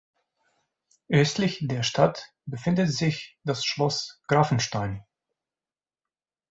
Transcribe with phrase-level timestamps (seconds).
[1.11, 5.05] Östlich der Stadt befindet sich das Schloss Grafenstein.